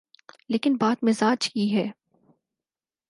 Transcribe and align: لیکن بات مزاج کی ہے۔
لیکن 0.49 0.75
بات 0.75 1.03
مزاج 1.03 1.49
کی 1.49 1.75
ہے۔ 1.75 1.89